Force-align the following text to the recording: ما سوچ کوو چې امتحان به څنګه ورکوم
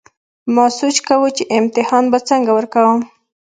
ما 0.53 0.65
سوچ 0.79 0.97
کوو 1.07 1.27
چې 1.37 1.43
امتحان 1.59 2.03
به 2.11 2.19
څنګه 2.29 2.51
ورکوم 2.53 2.99